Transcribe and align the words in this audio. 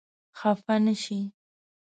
خپه 0.39 0.75
نه 0.85 0.93
شې. 1.01 1.19